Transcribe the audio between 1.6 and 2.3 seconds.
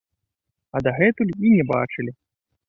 бачылі!